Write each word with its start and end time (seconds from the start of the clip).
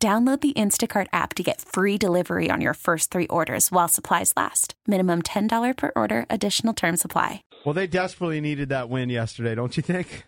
Download 0.00 0.40
the 0.40 0.52
Instacart 0.52 1.08
app 1.12 1.34
to 1.34 1.42
get 1.42 1.60
free 1.60 1.98
delivery 1.98 2.52
on 2.52 2.60
your 2.60 2.74
first 2.74 3.10
three 3.10 3.26
orders 3.26 3.72
while 3.72 3.88
supplies 3.88 4.32
last. 4.36 4.74
Minimum 4.86 5.22
$10 5.22 5.76
per 5.76 5.90
order, 5.96 6.24
additional 6.30 6.72
term 6.72 6.96
supply. 6.96 7.42
Well, 7.66 7.72
they 7.72 7.88
desperately 7.88 8.40
needed 8.40 8.68
that 8.68 8.88
win 8.88 9.08
yesterday, 9.10 9.56
don't 9.56 9.76
you 9.76 9.82
think? 9.82 10.24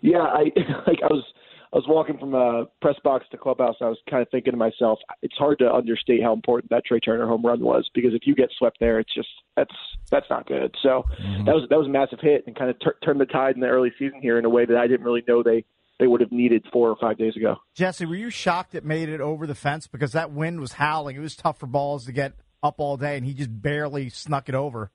Yeah, 0.00 0.22
I 0.22 0.44
like 0.86 1.00
I 1.02 1.12
was 1.12 1.24
I 1.72 1.76
was 1.76 1.86
walking 1.88 2.18
from 2.18 2.34
a 2.34 2.66
press 2.80 2.96
box 3.02 3.26
to 3.32 3.36
clubhouse. 3.36 3.76
I 3.80 3.86
was 3.88 3.98
kind 4.08 4.22
of 4.22 4.28
thinking 4.30 4.52
to 4.52 4.56
myself, 4.56 4.98
it's 5.22 5.34
hard 5.36 5.58
to 5.60 5.72
understate 5.72 6.22
how 6.22 6.32
important 6.32 6.70
that 6.70 6.84
Trea 6.84 7.00
Turner 7.00 7.26
home 7.26 7.44
run 7.44 7.60
was 7.60 7.90
because 7.94 8.14
if 8.14 8.26
you 8.26 8.34
get 8.36 8.50
swept 8.58 8.78
there, 8.78 9.00
it's 9.00 9.12
just 9.12 9.28
that's 9.56 9.74
that's 10.08 10.26
not 10.30 10.46
good. 10.46 10.72
So 10.82 11.04
mm-hmm. 11.20 11.46
that 11.46 11.54
was 11.54 11.66
that 11.68 11.78
was 11.78 11.88
a 11.88 11.90
massive 11.90 12.20
hit 12.20 12.44
and 12.46 12.54
kind 12.54 12.70
of 12.70 12.78
tur- 12.78 12.98
turned 13.04 13.20
the 13.20 13.26
tide 13.26 13.56
in 13.56 13.60
the 13.60 13.66
early 13.68 13.92
season 13.98 14.20
here 14.22 14.38
in 14.38 14.44
a 14.44 14.50
way 14.50 14.66
that 14.66 14.76
I 14.76 14.86
didn't 14.86 15.04
really 15.04 15.24
know 15.26 15.42
they 15.42 15.64
they 15.98 16.06
would 16.06 16.20
have 16.20 16.32
needed 16.32 16.64
four 16.72 16.88
or 16.88 16.96
five 17.00 17.18
days 17.18 17.36
ago. 17.36 17.56
Jesse, 17.74 18.06
were 18.06 18.16
you 18.16 18.30
shocked 18.30 18.74
it 18.74 18.84
made 18.84 19.08
it 19.08 19.20
over 19.20 19.46
the 19.46 19.54
fence 19.54 19.86
because 19.86 20.12
that 20.12 20.32
wind 20.32 20.60
was 20.60 20.74
howling? 20.74 21.16
It 21.16 21.20
was 21.20 21.36
tough 21.36 21.58
for 21.58 21.66
balls 21.66 22.06
to 22.06 22.12
get 22.12 22.32
up 22.62 22.76
all 22.78 22.96
day, 22.96 23.16
and 23.16 23.26
he 23.26 23.34
just 23.34 23.62
barely 23.62 24.08
snuck 24.08 24.48
it 24.48 24.54
over. 24.54 24.90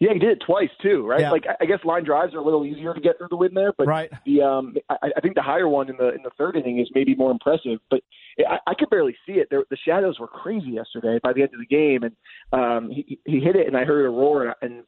Yeah, 0.00 0.14
he 0.14 0.18
did 0.18 0.30
it 0.30 0.42
twice 0.46 0.70
too, 0.80 1.06
right? 1.06 1.20
Yeah. 1.20 1.30
Like 1.30 1.44
I 1.60 1.66
guess 1.66 1.80
line 1.84 2.04
drives 2.04 2.34
are 2.34 2.38
a 2.38 2.44
little 2.44 2.64
easier 2.64 2.94
to 2.94 3.00
get 3.02 3.18
through 3.18 3.28
the 3.28 3.36
wind 3.36 3.54
there, 3.54 3.74
but 3.76 3.86
right. 3.86 4.10
the 4.24 4.40
um, 4.40 4.74
I, 4.88 5.10
I 5.14 5.20
think 5.20 5.34
the 5.34 5.42
higher 5.42 5.68
one 5.68 5.90
in 5.90 5.96
the 5.98 6.14
in 6.14 6.22
the 6.22 6.30
third 6.38 6.56
inning 6.56 6.78
is 6.80 6.88
maybe 6.94 7.14
more 7.14 7.30
impressive. 7.30 7.80
But 7.90 8.00
I, 8.38 8.58
I 8.66 8.74
could 8.74 8.88
barely 8.88 9.14
see 9.26 9.34
it. 9.34 9.48
There, 9.50 9.62
the 9.68 9.76
shadows 9.84 10.18
were 10.18 10.26
crazy 10.26 10.70
yesterday. 10.70 11.20
By 11.22 11.34
the 11.34 11.42
end 11.42 11.50
of 11.52 11.60
the 11.60 11.66
game, 11.66 12.02
and 12.02 12.16
um, 12.50 12.90
he 12.90 13.18
he 13.26 13.40
hit 13.40 13.56
it, 13.56 13.66
and 13.66 13.76
I 13.76 13.84
heard 13.84 14.06
a 14.06 14.08
roar, 14.08 14.56
and 14.62 14.84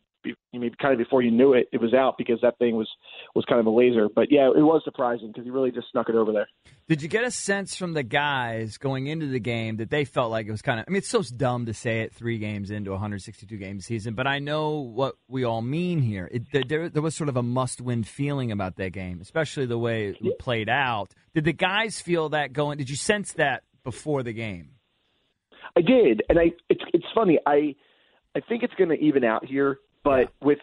maybe 0.53 0.75
kind 0.81 0.93
of 0.93 0.99
before 0.99 1.23
you 1.23 1.31
knew 1.31 1.53
it, 1.53 1.69
it 1.73 1.81
was 1.81 1.95
out 1.95 2.17
because 2.19 2.39
that 2.43 2.59
thing 2.59 2.77
was 2.77 2.89
was 3.35 3.45
kind 3.47 3.61
of 3.61 3.67
a 3.67 3.71
laser. 3.71 4.09
But 4.15 4.29
yeah, 4.31 4.49
it 4.49 4.63
was 4.63 4.83
surprising 4.85 5.29
because 5.29 5.45
he 5.45 5.51
really 5.51 5.71
just 5.71 5.87
snuck 5.91 6.09
it 6.09 6.15
over 6.15 6.33
there. 6.33 6.49
Did 6.89 7.03
you 7.03 7.09
get 7.09 7.25
a 7.25 7.31
sense 7.31 7.77
from 7.77 7.93
the 7.93 8.03
guys 8.03 8.79
going 8.79 9.07
into 9.07 9.27
the 9.27 9.41
game 9.41 9.77
that 9.77 9.91
they 9.91 10.05
felt 10.05 10.31
like 10.31 10.47
it 10.47 10.51
was 10.51 10.63
kind 10.63 10.81
of? 10.81 10.87
I 10.87 10.91
mean, 10.91 10.99
it's 10.99 11.09
so 11.09 11.23
dumb 11.23 11.67
to 11.67 11.75
say 11.75 12.01
it 12.01 12.15
three 12.15 12.39
games 12.39 12.71
into 12.71 12.91
a 12.91 12.95
162 12.95 13.57
game 13.57 13.81
season, 13.81 14.15
but 14.15 14.27
I 14.27 14.39
know 14.39 14.79
what 14.81 15.15
we 15.29 15.45
all 15.45 15.63
mean 15.63 16.01
here. 16.01 16.29
It, 16.31 16.69
there, 16.69 16.89
there 16.89 17.03
was 17.03 17.15
sort 17.15 17.29
of 17.29 17.37
a 17.37 17.43
must-win 17.43 18.05
feeling 18.05 18.53
about 18.53 18.77
that 18.77 18.93
game, 18.93 19.21
especially 19.21 19.67
the 19.67 19.79
way 19.79 20.15
it 20.21 20.39
played 20.39 20.69
out. 20.69 21.15
Did 21.35 21.45
the 21.45 21.53
guys 21.53 22.01
feel 22.01 22.31
that 22.31 22.53
going? 22.53 22.79
Did 22.79 22.91
you 22.91 22.97
sense 22.97 23.33
that 23.35 23.63
before 23.85 24.23
the 24.23 24.33
game? 24.33 24.71
I 25.77 25.81
did, 25.81 26.23
and 26.29 26.39
I 26.39 26.53
it's 26.69 26.83
it's 26.93 27.07
funny. 27.15 27.39
I 27.47 27.75
I 28.35 28.41
think 28.41 28.63
it's 28.63 28.75
going 28.75 28.91
to 28.91 28.97
even 28.97 29.25
out 29.25 29.45
here 29.45 29.79
but 30.05 30.33
with 30.41 30.59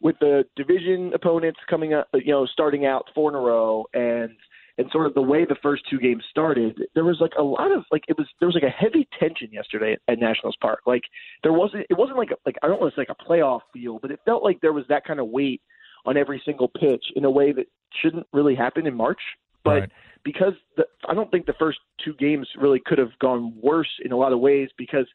with 0.00 0.16
the 0.20 0.44
division 0.56 1.12
opponents 1.14 1.58
coming 1.68 1.92
up, 1.92 2.08
you 2.14 2.32
know, 2.32 2.46
starting 2.46 2.86
out 2.86 3.06
four 3.14 3.30
in 3.30 3.34
a 3.34 3.40
row, 3.40 3.84
and 3.94 4.30
and 4.78 4.88
sort 4.92 5.06
of 5.06 5.14
the 5.14 5.22
way 5.22 5.44
the 5.44 5.56
first 5.60 5.82
two 5.90 5.98
games 5.98 6.22
started, 6.30 6.80
there 6.94 7.04
was 7.04 7.18
like 7.20 7.32
a 7.36 7.42
lot 7.42 7.72
of 7.72 7.84
like 7.90 8.04
it 8.08 8.16
was 8.16 8.28
there 8.38 8.46
was 8.46 8.54
like 8.54 8.62
a 8.62 8.70
heavy 8.70 9.08
tension 9.18 9.48
yesterday 9.50 9.94
at, 9.94 10.12
at 10.12 10.18
Nationals 10.20 10.56
Park. 10.60 10.80
Like 10.86 11.02
there 11.42 11.52
wasn't 11.52 11.86
it 11.90 11.98
wasn't 11.98 12.18
like 12.18 12.30
a, 12.30 12.36
like 12.46 12.56
I 12.62 12.68
don't 12.68 12.80
want 12.80 12.94
to 12.94 13.00
say 13.00 13.06
like 13.08 13.16
a 13.18 13.24
playoff 13.24 13.60
feel, 13.72 13.98
but 13.98 14.10
it 14.10 14.20
felt 14.24 14.44
like 14.44 14.60
there 14.60 14.72
was 14.72 14.84
that 14.88 15.04
kind 15.04 15.20
of 15.20 15.28
weight 15.28 15.60
on 16.06 16.16
every 16.16 16.40
single 16.44 16.68
pitch 16.68 17.04
in 17.16 17.24
a 17.24 17.30
way 17.30 17.52
that 17.52 17.66
shouldn't 18.00 18.26
really 18.32 18.54
happen 18.54 18.86
in 18.86 18.94
March. 18.94 19.20
But 19.64 19.70
right. 19.70 19.92
because 20.24 20.54
the, 20.76 20.86
I 21.08 21.14
don't 21.14 21.30
think 21.30 21.46
the 21.46 21.54
first 21.58 21.78
two 22.04 22.14
games 22.14 22.48
really 22.56 22.80
could 22.84 22.98
have 22.98 23.18
gone 23.20 23.52
worse 23.60 23.90
in 24.04 24.12
a 24.12 24.16
lot 24.16 24.32
of 24.32 24.38
ways 24.38 24.68
because 24.78 25.06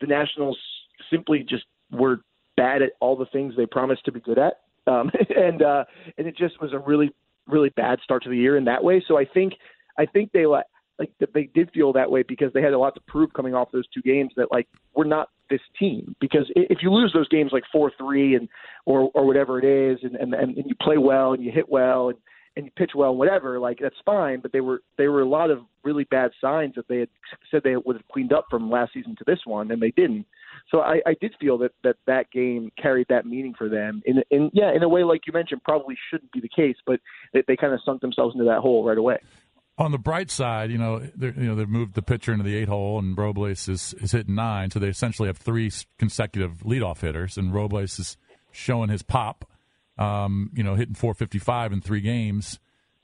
the 0.00 0.08
Nationals 0.08 0.58
simply 1.10 1.46
just 1.48 1.64
were 1.92 2.22
bad 2.56 2.82
at 2.82 2.92
all 3.00 3.16
the 3.16 3.26
things 3.26 3.54
they 3.56 3.66
promised 3.66 4.04
to 4.04 4.12
be 4.12 4.20
good 4.20 4.38
at. 4.38 4.60
Um, 4.86 5.10
and 5.36 5.62
uh, 5.62 5.84
and 6.18 6.26
it 6.26 6.36
just 6.36 6.60
was 6.60 6.72
a 6.72 6.78
really 6.78 7.14
really 7.48 7.70
bad 7.70 7.98
start 8.04 8.22
to 8.22 8.30
the 8.30 8.36
year 8.36 8.56
in 8.56 8.64
that 8.64 8.82
way. 8.82 9.02
So 9.06 9.18
I 9.18 9.24
think 9.24 9.54
I 9.98 10.06
think 10.06 10.32
they 10.32 10.46
like 10.46 10.66
like 10.98 11.10
they 11.34 11.48
did 11.54 11.70
feel 11.72 11.92
that 11.92 12.10
way 12.10 12.22
because 12.22 12.52
they 12.52 12.62
had 12.62 12.72
a 12.72 12.78
lot 12.78 12.94
to 12.94 13.00
prove 13.06 13.32
coming 13.32 13.54
off 13.54 13.72
those 13.72 13.86
two 13.88 14.02
games 14.02 14.32
that 14.36 14.52
like 14.52 14.68
we're 14.94 15.04
not 15.04 15.30
this 15.50 15.60
team 15.78 16.14
because 16.20 16.50
if 16.56 16.78
you 16.82 16.90
lose 16.90 17.12
those 17.12 17.28
games 17.28 17.50
like 17.52 17.64
four 17.70 17.92
three 17.98 18.34
and 18.34 18.48
or 18.86 19.10
or 19.14 19.26
whatever 19.26 19.58
it 19.58 19.64
is 19.64 19.98
and 20.02 20.16
and 20.16 20.34
and 20.34 20.56
you 20.56 20.74
play 20.80 20.96
well 20.96 21.32
and 21.32 21.44
you 21.44 21.50
hit 21.50 21.68
well 21.68 22.08
and 22.08 22.18
and 22.56 22.66
you 22.66 22.72
pitch 22.76 22.92
well, 22.94 23.14
whatever, 23.14 23.58
like 23.58 23.78
that's 23.80 23.96
fine. 24.04 24.40
But 24.40 24.52
they 24.52 24.60
were 24.60 24.82
they 24.98 25.08
were 25.08 25.22
a 25.22 25.28
lot 25.28 25.50
of 25.50 25.60
really 25.84 26.04
bad 26.04 26.30
signs 26.40 26.74
that 26.76 26.86
they 26.88 26.98
had 26.98 27.08
said 27.50 27.62
they 27.64 27.76
would 27.76 27.96
have 27.96 28.08
cleaned 28.12 28.32
up 28.32 28.46
from 28.50 28.70
last 28.70 28.92
season 28.92 29.16
to 29.16 29.24
this 29.26 29.40
one, 29.44 29.70
and 29.70 29.80
they 29.80 29.90
didn't. 29.90 30.26
So 30.70 30.80
I, 30.80 31.00
I 31.06 31.14
did 31.20 31.34
feel 31.40 31.58
that 31.58 31.72
that 31.82 31.96
that 32.06 32.30
game 32.30 32.70
carried 32.80 33.06
that 33.08 33.26
meaning 33.26 33.54
for 33.56 33.68
them. 33.68 34.02
In 34.04 34.50
yeah, 34.52 34.72
in 34.74 34.82
a 34.82 34.88
way 34.88 35.02
like 35.04 35.22
you 35.26 35.32
mentioned, 35.32 35.62
probably 35.64 35.96
shouldn't 36.10 36.32
be 36.32 36.40
the 36.40 36.48
case, 36.48 36.76
but 36.86 37.00
they, 37.32 37.42
they 37.46 37.56
kind 37.56 37.72
of 37.72 37.80
sunk 37.84 38.00
themselves 38.00 38.34
into 38.34 38.44
that 38.46 38.60
hole 38.60 38.84
right 38.84 38.98
away. 38.98 39.18
On 39.78 39.90
the 39.90 39.98
bright 39.98 40.30
side, 40.30 40.70
you 40.70 40.76
know, 40.76 41.02
you 41.18 41.32
know 41.32 41.54
they've 41.54 41.68
moved 41.68 41.94
the 41.94 42.02
pitcher 42.02 42.32
into 42.32 42.44
the 42.44 42.54
eight 42.54 42.68
hole, 42.68 42.98
and 42.98 43.16
Robles 43.16 43.68
is 43.68 43.94
is 43.94 44.12
hitting 44.12 44.34
nine, 44.34 44.70
so 44.70 44.78
they 44.78 44.88
essentially 44.88 45.28
have 45.28 45.38
three 45.38 45.70
consecutive 45.98 46.58
leadoff 46.58 47.00
hitters, 47.00 47.38
and 47.38 47.54
Robles 47.54 47.98
is 47.98 48.16
showing 48.52 48.90
his 48.90 49.02
pop 49.02 49.46
um, 49.98 50.50
you 50.54 50.62
know, 50.62 50.74
hitting 50.74 50.94
455 50.94 51.72
in 51.72 51.80
three 51.80 52.00
games. 52.00 52.58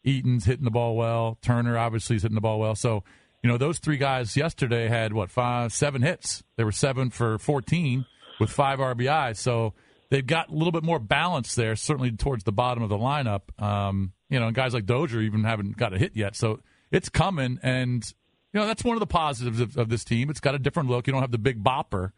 Eaton's 0.05 0.45
hitting 0.45 0.65
the 0.65 0.71
ball 0.71 0.97
well. 0.97 1.39
Turner 1.43 1.77
obviously 1.77 2.17
is 2.17 2.23
hitting 2.23 2.35
the 2.35 2.41
ball 2.41 2.59
well. 2.59 2.75
So, 2.75 3.05
you 3.43 3.49
know, 3.49 3.59
those 3.59 3.79
three 3.79 3.99
guys 3.99 4.37
yesterday 4.37 4.89
had 4.89 5.13
what 5.13 5.31
five, 5.31 5.73
seven 5.73 6.03
hits. 6.03 6.43
They 6.57 6.65
were 6.65 6.73
seven 6.73 7.11
for 7.11 7.39
14 7.39 8.07
with 8.41 8.51
five 8.51 8.79
RBIs. 8.79 9.37
So 9.37 9.75
they've 10.11 10.27
got 10.27 10.49
a 10.49 10.55
little 10.55 10.73
bit 10.73 10.83
more 10.83 10.99
balance 10.99 11.55
there, 11.55 11.77
certainly 11.77 12.11
towards 12.13 12.45
the 12.45 12.53
bottom 12.53 12.83
of 12.83 12.89
the 12.89 12.97
lineup. 12.97 13.61
Um, 13.63 14.13
you 14.29 14.39
know, 14.41 14.51
guys 14.51 14.75
like 14.75 14.87
Dozier 14.87 15.21
even 15.21 15.45
haven't 15.45 15.77
got 15.77 15.93
a 15.93 15.99
hit 15.99 16.13
yet. 16.15 16.37
So 16.37 16.61
it's 16.91 17.09
coming, 17.09 17.59
and 17.63 18.05
you 18.53 18.61
know 18.61 18.67
that's 18.67 18.85
one 18.85 18.97
of 18.97 19.01
the 19.01 19.07
positives 19.07 19.61
of, 19.61 19.77
of 19.77 19.89
this 19.89 20.05
team. 20.05 20.31
It's 20.31 20.41
got 20.41 20.55
a 20.55 20.59
different 20.59 20.89
look. 20.89 21.07
You 21.07 21.13
don't 21.13 21.23
have 21.23 21.33
the 21.33 21.39
big 21.39 21.63
bopper, 21.63 22.13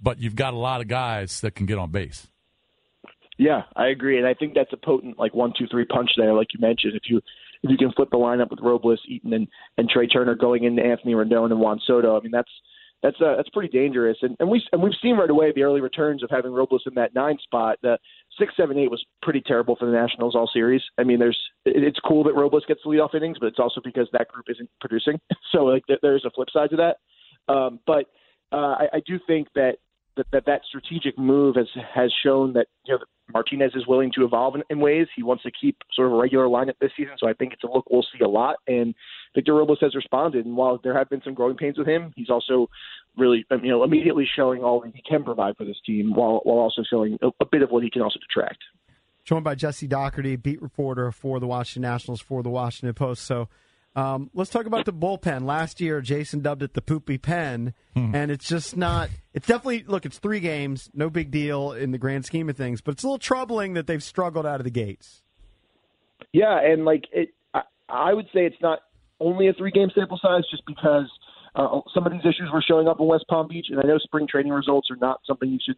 but 0.00 0.18
you've 0.18 0.36
got 0.36 0.54
a 0.54 0.58
lot 0.58 0.80
of 0.80 0.88
guys 0.88 1.40
that 1.40 1.54
can 1.54 1.66
get 1.66 1.78
on 1.78 1.90
base. 1.90 2.28
Yeah, 3.40 3.62
I 3.74 3.86
agree, 3.86 4.18
and 4.18 4.26
I 4.26 4.34
think 4.34 4.52
that's 4.52 4.74
a 4.74 4.76
potent 4.76 5.18
like 5.18 5.32
one, 5.32 5.54
two, 5.58 5.66
three 5.70 5.86
punch 5.86 6.10
there, 6.18 6.34
like 6.34 6.48
you 6.52 6.60
mentioned. 6.60 6.92
If 6.94 7.04
you 7.08 7.22
if 7.62 7.70
you 7.70 7.78
can 7.78 7.90
flip 7.92 8.10
the 8.10 8.18
lineup 8.18 8.50
with 8.50 8.60
Robles, 8.62 9.00
Eaton, 9.08 9.32
and 9.32 9.48
and 9.78 9.88
Trea 9.88 10.06
Turner 10.06 10.34
going 10.34 10.64
into 10.64 10.82
Anthony 10.82 11.14
Rendon 11.14 11.50
and 11.50 11.58
Juan 11.58 11.80
Soto, 11.86 12.18
I 12.18 12.20
mean 12.20 12.32
that's 12.32 12.50
that's 13.02 13.16
uh, 13.18 13.36
that's 13.36 13.48
pretty 13.48 13.70
dangerous. 13.70 14.18
And 14.20 14.36
and 14.40 14.50
we 14.50 14.62
and 14.72 14.82
we've 14.82 14.92
seen 15.00 15.16
right 15.16 15.30
away 15.30 15.52
the 15.54 15.62
early 15.62 15.80
returns 15.80 16.22
of 16.22 16.28
having 16.28 16.52
Robles 16.52 16.82
in 16.86 16.92
that 16.96 17.14
nine 17.14 17.38
spot. 17.42 17.78
The 17.82 17.96
six, 18.38 18.52
seven, 18.58 18.76
eight 18.76 18.90
was 18.90 19.02
pretty 19.22 19.40
terrible 19.40 19.74
for 19.74 19.86
the 19.86 19.92
Nationals 19.92 20.34
all 20.34 20.50
series. 20.52 20.82
I 20.98 21.04
mean, 21.04 21.18
there's 21.18 21.40
it's 21.64 21.98
cool 22.00 22.22
that 22.24 22.34
Robles 22.34 22.66
gets 22.68 22.82
the 22.84 22.90
leadoff 22.90 23.14
innings, 23.14 23.38
but 23.40 23.46
it's 23.46 23.58
also 23.58 23.80
because 23.82 24.06
that 24.12 24.28
group 24.28 24.46
isn't 24.50 24.68
producing. 24.82 25.18
So 25.52 25.64
like 25.64 25.82
there's 26.02 26.24
a 26.24 26.30
flip 26.30 26.48
side 26.52 26.70
to 26.70 26.76
that. 26.76 27.52
Um, 27.52 27.80
but 27.84 28.04
uh, 28.52 28.76
I, 28.78 28.88
I 28.92 29.00
do 29.04 29.18
think 29.26 29.48
that 29.56 29.78
that, 30.16 30.26
that 30.32 30.46
that 30.46 30.62
strategic 30.68 31.18
move 31.18 31.56
has 31.56 31.68
has 31.94 32.12
shown 32.24 32.52
that 32.54 32.66
you 32.84 32.94
know 32.94 33.00
Martinez 33.32 33.72
is 33.74 33.86
willing 33.86 34.10
to 34.16 34.24
evolve 34.24 34.56
in, 34.56 34.62
in, 34.70 34.80
ways. 34.80 35.06
He 35.14 35.22
wants 35.22 35.42
to 35.44 35.50
keep 35.50 35.76
sort 35.94 36.08
of 36.08 36.14
a 36.14 36.16
regular 36.16 36.46
lineup 36.46 36.74
this 36.80 36.90
season, 36.96 37.14
so 37.18 37.28
I 37.28 37.32
think 37.32 37.52
it's 37.52 37.62
a 37.62 37.68
look 37.68 37.84
we'll 37.90 38.02
see 38.02 38.22
a 38.24 38.28
lot. 38.28 38.56
And 38.66 38.94
Victor 39.34 39.54
Robles 39.54 39.78
has 39.80 39.94
responded, 39.94 40.46
and 40.46 40.56
while 40.56 40.78
there 40.82 40.96
have 40.96 41.08
been 41.08 41.22
some 41.22 41.34
growing 41.34 41.56
pains 41.56 41.78
with 41.78 41.86
him, 41.86 42.12
he's 42.16 42.30
also 42.30 42.68
really 43.16 43.44
um, 43.50 43.64
you 43.64 43.70
know 43.70 43.84
immediately 43.84 44.28
showing 44.36 44.62
all 44.62 44.80
that 44.80 44.94
he 44.94 45.02
can 45.08 45.24
provide 45.24 45.56
for 45.56 45.64
this 45.64 45.80
team, 45.86 46.14
while 46.14 46.40
while 46.44 46.58
also 46.58 46.82
showing 46.88 47.18
a, 47.22 47.28
a 47.40 47.46
bit 47.46 47.62
of 47.62 47.70
what 47.70 47.82
he 47.82 47.90
can 47.90 48.02
also 48.02 48.18
detract. 48.18 48.58
Joined 49.24 49.44
by 49.44 49.54
Jesse 49.54 49.86
Dougherty, 49.86 50.36
beat 50.36 50.60
reporter 50.60 51.12
for 51.12 51.38
the 51.38 51.46
Washington 51.46 51.90
Nationals 51.90 52.20
for 52.20 52.42
the 52.42 52.50
Washington 52.50 52.94
Post. 52.94 53.24
So 53.24 53.48
um, 53.96 54.30
let's 54.34 54.50
talk 54.50 54.66
about 54.66 54.84
the 54.84 54.92
bullpen. 54.92 55.44
Last 55.44 55.80
year, 55.80 56.00
Jason 56.00 56.40
dubbed 56.40 56.62
it 56.62 56.74
the 56.74 56.82
poopy 56.82 57.18
pen, 57.18 57.74
hmm. 57.94 58.14
and 58.14 58.30
it's 58.30 58.46
just 58.46 58.76
not. 58.76 59.10
It's 59.34 59.46
definitely 59.46 59.84
look. 59.86 60.06
It's 60.06 60.18
three 60.18 60.40
games, 60.40 60.90
no 60.94 61.10
big 61.10 61.30
deal 61.30 61.72
in 61.72 61.90
the 61.90 61.98
grand 61.98 62.24
scheme 62.24 62.48
of 62.48 62.56
things, 62.56 62.80
but 62.80 62.92
it's 62.92 63.02
a 63.02 63.06
little 63.06 63.18
troubling 63.18 63.74
that 63.74 63.86
they've 63.86 64.02
struggled 64.02 64.46
out 64.46 64.60
of 64.60 64.64
the 64.64 64.70
gates. 64.70 65.22
Yeah, 66.32 66.60
and 66.60 66.84
like 66.84 67.04
it, 67.12 67.30
I, 67.52 67.62
I 67.88 68.14
would 68.14 68.26
say 68.26 68.46
it's 68.46 68.60
not 68.62 68.80
only 69.18 69.48
a 69.48 69.52
three 69.52 69.72
game 69.72 69.88
sample 69.94 70.18
size, 70.22 70.42
just 70.50 70.64
because 70.66 71.10
uh, 71.54 71.80
some 71.92 72.06
of 72.06 72.12
these 72.12 72.22
issues 72.22 72.50
were 72.52 72.62
showing 72.66 72.88
up 72.88 73.00
in 73.00 73.06
West 73.06 73.24
Palm 73.28 73.48
Beach, 73.48 73.66
and 73.70 73.80
I 73.80 73.82
know 73.82 73.98
spring 73.98 74.26
training 74.28 74.52
results 74.52 74.88
are 74.90 74.96
not 74.96 75.20
something 75.26 75.50
you 75.50 75.58
should 75.64 75.76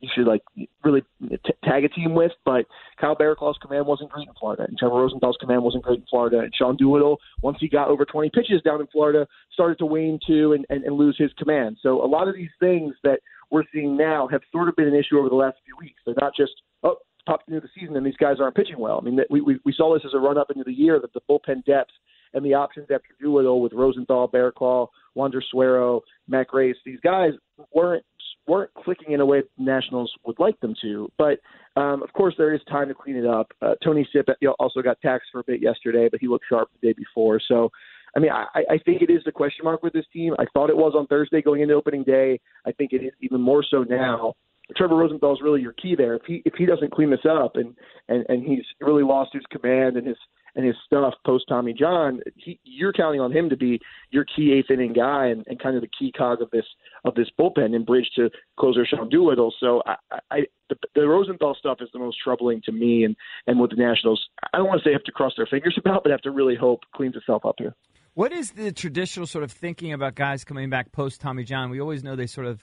you 0.00 0.08
should 0.14 0.26
like 0.26 0.42
really 0.84 1.02
t- 1.30 1.52
tag 1.64 1.84
a 1.84 1.88
team 1.88 2.14
with. 2.14 2.32
But 2.44 2.66
Kyle 3.00 3.14
Barraclough's 3.14 3.58
command 3.62 3.86
wasn't 3.86 4.10
great 4.10 4.28
in 4.28 4.34
Florida, 4.38 4.64
and 4.68 4.76
Trevor 4.76 4.96
Rosenthal's 4.96 5.36
command 5.40 5.62
wasn't 5.62 5.84
great 5.84 6.00
in 6.00 6.06
Florida, 6.10 6.40
and 6.40 6.52
Sean 6.54 6.76
Doolittle, 6.76 7.18
once 7.42 7.58
he 7.60 7.68
got 7.68 7.88
over 7.88 8.04
20 8.04 8.30
pitches 8.30 8.60
down 8.62 8.80
in 8.80 8.86
Florida, 8.88 9.26
started 9.52 9.78
to 9.78 9.86
wane 9.86 10.18
too 10.26 10.52
and, 10.52 10.66
and, 10.70 10.84
and 10.84 10.96
lose 10.96 11.16
his 11.18 11.32
command. 11.38 11.76
So 11.82 12.04
a 12.04 12.06
lot 12.06 12.28
of 12.28 12.34
these 12.34 12.50
things 12.58 12.94
that 13.04 13.20
we're 13.50 13.64
seeing 13.72 13.96
now 13.96 14.26
have 14.28 14.40
sort 14.50 14.68
of 14.68 14.76
been 14.76 14.88
an 14.88 14.94
issue 14.94 15.18
over 15.18 15.28
the 15.28 15.36
last 15.36 15.58
few 15.64 15.76
weeks. 15.78 16.00
They're 16.04 16.14
not 16.20 16.34
just 16.36 16.52
oh 16.82 16.96
popped 17.26 17.48
into 17.48 17.60
the 17.60 17.68
season 17.78 17.96
and 17.96 18.04
these 18.04 18.16
guys 18.16 18.36
aren't 18.40 18.56
pitching 18.56 18.78
well. 18.78 18.98
I 19.00 19.04
mean, 19.04 19.20
we 19.30 19.40
we, 19.40 19.60
we 19.64 19.72
saw 19.72 19.94
this 19.94 20.02
as 20.04 20.14
a 20.14 20.18
run 20.18 20.38
up 20.38 20.50
into 20.50 20.64
the 20.64 20.72
year 20.72 20.98
that 21.00 21.12
the 21.12 21.20
bullpen 21.30 21.64
depth 21.64 21.92
and 22.34 22.44
the 22.44 22.54
options 22.54 22.88
after 22.92 23.08
Doolittle 23.20 23.60
with 23.60 23.72
Rosenthal, 23.72 24.28
Barraclough, 24.28 24.88
Wander 25.14 25.42
Suero, 25.50 26.00
Matt 26.28 26.48
Grace, 26.48 26.76
these 26.84 27.00
guys 27.00 27.32
weren't 27.74 28.04
weren't 28.46 28.72
clicking 28.74 29.12
in 29.12 29.20
a 29.20 29.26
way 29.26 29.42
Nationals 29.56 30.12
would 30.24 30.38
like 30.38 30.58
them 30.60 30.74
to. 30.82 31.10
But 31.16 31.38
um, 31.80 32.02
of 32.02 32.12
course, 32.12 32.34
there 32.36 32.52
is 32.52 32.60
time 32.68 32.88
to 32.88 32.94
clean 32.94 33.16
it 33.16 33.26
up. 33.26 33.52
Uh, 33.60 33.74
Tony 33.84 34.06
Sipp 34.12 34.26
also 34.58 34.82
got 34.82 35.00
taxed 35.00 35.28
for 35.30 35.40
a 35.40 35.44
bit 35.44 35.62
yesterday, 35.62 36.08
but 36.10 36.20
he 36.20 36.28
looked 36.28 36.46
sharp 36.48 36.68
the 36.80 36.88
day 36.88 36.94
before. 36.96 37.40
So, 37.46 37.70
I 38.16 38.20
mean, 38.20 38.30
I, 38.32 38.46
I 38.68 38.78
think 38.84 39.00
it 39.02 39.10
is 39.10 39.22
the 39.24 39.32
question 39.32 39.64
mark 39.64 39.82
with 39.82 39.92
this 39.92 40.04
team. 40.12 40.34
I 40.38 40.44
thought 40.52 40.70
it 40.70 40.76
was 40.76 40.94
on 40.96 41.06
Thursday 41.06 41.40
going 41.40 41.62
into 41.62 41.74
opening 41.74 42.02
day. 42.02 42.40
I 42.66 42.72
think 42.72 42.92
it 42.92 43.04
is 43.04 43.12
even 43.20 43.40
more 43.40 43.64
so 43.68 43.84
now. 43.84 44.34
Trevor 44.76 44.96
Rosenthal 44.96 45.34
is 45.34 45.40
really 45.42 45.60
your 45.60 45.72
key 45.72 45.94
there. 45.96 46.14
If 46.14 46.22
he 46.26 46.42
if 46.44 46.54
he 46.56 46.66
doesn't 46.66 46.92
clean 46.92 47.10
this 47.10 47.26
up 47.28 47.56
and 47.56 47.74
and 48.08 48.24
and 48.28 48.42
he's 48.42 48.64
really 48.80 49.02
lost 49.02 49.30
his 49.32 49.42
command 49.50 49.96
and 49.96 50.06
his 50.06 50.16
and 50.54 50.66
his 50.66 50.76
stuff 50.84 51.14
post 51.24 51.44
Tommy 51.48 51.72
John, 51.72 52.20
he, 52.36 52.60
you're 52.64 52.92
counting 52.92 53.20
on 53.20 53.32
him 53.32 53.48
to 53.50 53.56
be 53.56 53.80
your 54.10 54.24
key 54.24 54.52
eighth 54.52 54.70
inning 54.70 54.92
guy 54.92 55.26
and, 55.26 55.44
and 55.46 55.60
kind 55.60 55.76
of 55.76 55.82
the 55.82 55.88
key 55.98 56.12
cog 56.16 56.42
of 56.42 56.50
this 56.50 56.64
of 57.04 57.14
this 57.14 57.28
bullpen 57.38 57.74
and 57.74 57.86
bridge 57.86 58.08
to 58.16 58.30
closer 58.58 58.86
Sean 58.86 59.08
Doolittle. 59.08 59.54
So 59.58 59.82
I, 59.86 59.96
I 60.30 60.38
the, 60.68 60.76
the 60.94 61.08
Rosenthal 61.08 61.54
stuff 61.58 61.78
is 61.80 61.88
the 61.92 61.98
most 61.98 62.18
troubling 62.22 62.60
to 62.64 62.72
me, 62.72 63.04
and 63.04 63.16
and 63.46 63.58
what 63.58 63.70
the 63.70 63.76
Nationals 63.76 64.24
I 64.52 64.58
don't 64.58 64.68
want 64.68 64.82
to 64.82 64.88
say 64.88 64.92
have 64.92 65.04
to 65.04 65.12
cross 65.12 65.32
their 65.36 65.46
fingers 65.46 65.76
about, 65.84 66.02
but 66.02 66.12
have 66.12 66.22
to 66.22 66.30
really 66.30 66.56
hope 66.56 66.80
cleans 66.94 67.16
itself 67.16 67.44
up 67.44 67.56
here. 67.58 67.74
What 68.14 68.32
is 68.32 68.50
the 68.50 68.72
traditional 68.72 69.26
sort 69.26 69.42
of 69.42 69.50
thinking 69.50 69.94
about 69.94 70.14
guys 70.14 70.44
coming 70.44 70.68
back 70.68 70.92
post 70.92 71.22
Tommy 71.22 71.44
John? 71.44 71.70
We 71.70 71.80
always 71.80 72.04
know 72.04 72.14
they 72.14 72.26
sort 72.26 72.46
of 72.46 72.62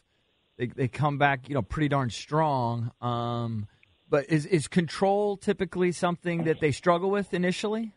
they, 0.58 0.68
they 0.68 0.88
come 0.88 1.18
back, 1.18 1.48
you 1.48 1.56
know, 1.56 1.62
pretty 1.62 1.88
darn 1.88 2.10
strong. 2.10 2.92
Um, 3.02 3.68
but 4.10 4.30
is 4.30 4.46
is 4.46 4.68
control 4.68 5.38
typically 5.38 5.92
something 5.92 6.44
that 6.44 6.60
they 6.60 6.72
struggle 6.72 7.10
with 7.10 7.34
initially? 7.34 7.94